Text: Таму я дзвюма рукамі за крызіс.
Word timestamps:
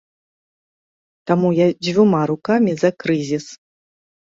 Таму 1.33 1.51
я 1.59 1.67
дзвюма 1.83 2.21
рукамі 2.33 2.71
за 2.83 2.89
крызіс. 3.05 3.45